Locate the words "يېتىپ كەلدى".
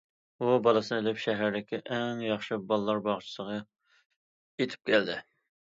3.61-5.21